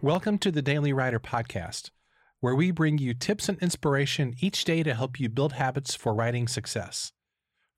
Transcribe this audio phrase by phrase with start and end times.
[0.00, 1.90] Welcome to the Daily Writer Podcast,
[2.38, 6.14] where we bring you tips and inspiration each day to help you build habits for
[6.14, 7.10] writing success.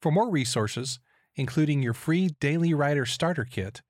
[0.03, 0.98] For more resources,
[1.34, 3.80] including your free Daily Writer Starter Kit,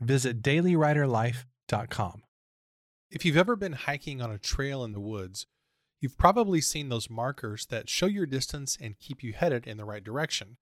[0.00, 2.24] visit dailywriterlife.com.
[3.12, 5.46] If you've ever been hiking on a trail in the woods,
[6.00, 9.84] you've probably seen those markers that show your distance and keep you headed in the
[9.84, 10.56] right direction.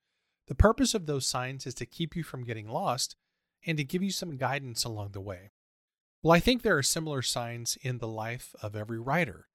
[0.47, 3.17] The purpose of those signs is to keep you from getting lost
[3.67, 5.53] and to give you some guidance along the way.
[6.25, 9.49] Well, I think there are similar signs in the life of every writer.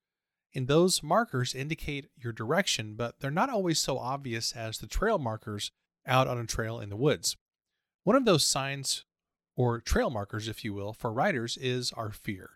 [0.54, 5.18] And those markers indicate your direction, but they're not always so obvious as the trail
[5.18, 5.72] markers
[6.06, 7.36] out on a trail in the woods.
[8.04, 9.04] One of those signs,
[9.56, 12.52] or trail markers, if you will, for writers is our fear.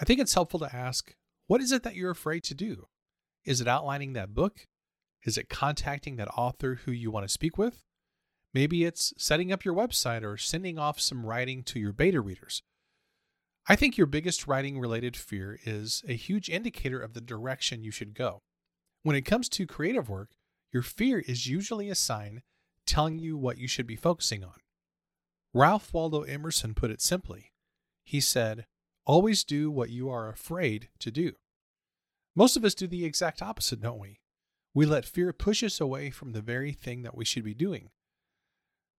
[0.00, 1.16] I think it's helpful to ask
[1.48, 2.86] what is it that you're afraid to do?
[3.44, 4.68] Is it outlining that book?
[5.24, 7.82] Is it contacting that author who you want to speak with?
[8.54, 12.62] Maybe it's setting up your website or sending off some writing to your beta readers.
[13.68, 17.90] I think your biggest writing related fear is a huge indicator of the direction you
[17.90, 18.42] should go.
[19.02, 20.30] When it comes to creative work,
[20.72, 22.42] your fear is usually a sign
[22.86, 24.54] telling you what you should be focusing on.
[25.52, 27.50] Ralph Waldo Emerson put it simply.
[28.04, 28.66] He said,
[29.04, 31.32] Always do what you are afraid to do.
[32.36, 34.20] Most of us do the exact opposite, don't we?
[34.74, 37.90] We let fear push us away from the very thing that we should be doing.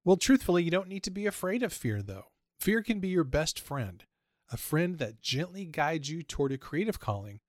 [0.03, 2.25] Well, truthfully, you don't need to be afraid of fear, though.
[2.59, 4.03] Fear can be your best friend
[4.51, 7.39] a friend that gently guides you toward a creative calling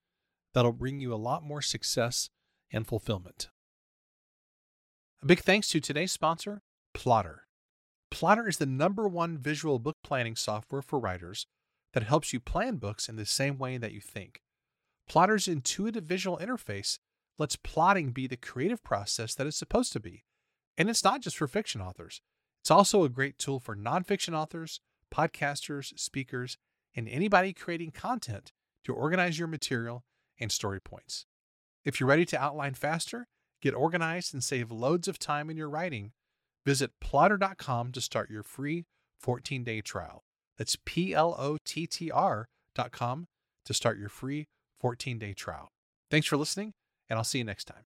[0.54, 2.30] that'll bring you a lot more success
[2.72, 3.48] and fulfillment.
[5.22, 6.62] A big thanks to today's sponsor,
[6.94, 7.40] Plottr.
[8.12, 11.46] Plottr is the number one visual book planning software for writers
[11.92, 14.40] that helps you plan books in the same way that you think.
[15.08, 16.98] Plottr's intuitive visual interface
[17.38, 20.24] lets plotting be the creative process that it's supposed to be.
[20.76, 22.20] And it's not just for fiction authors,
[22.60, 24.80] it's also a great tool for nonfiction authors,
[25.14, 26.58] podcasters, speakers,
[26.94, 28.52] and anybody creating content
[28.84, 30.04] to organize your material
[30.40, 31.26] and story points.
[31.84, 33.26] If you're ready to outline faster,
[33.62, 36.12] get organized, and save loads of time in your writing,
[36.64, 38.86] visit plottr.com to start your free
[39.18, 40.24] 14 day trial.
[40.56, 43.26] That's P L O T T R.com
[43.64, 44.48] to start your free
[44.80, 45.70] 14 day trial.
[46.10, 46.74] Thanks for listening,
[47.08, 47.97] and I'll see you next time.